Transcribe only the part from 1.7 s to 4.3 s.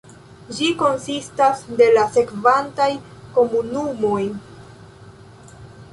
de la sekvantaj komunumoj.